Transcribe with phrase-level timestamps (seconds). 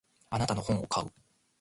[0.31, 1.11] あなたの本を買う。